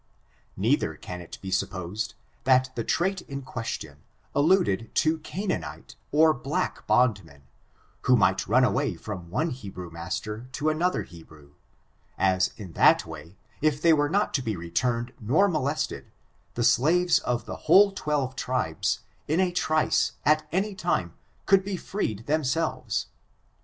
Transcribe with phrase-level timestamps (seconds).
[0.57, 2.15] Neither can it be supposed
[2.45, 3.97] that the trait in ques tion
[4.33, 7.43] alluded to Canaanite, or black bondmen,
[8.05, 11.51] who might run away from one Hebrew master to another Hebrew,
[12.17, 16.05] as, in that way, if they were not to be re turned nor molested,
[16.55, 21.13] the slaves of the whole twelve tribes, in a trice, at any time,
[21.45, 23.05] could have freed them selves.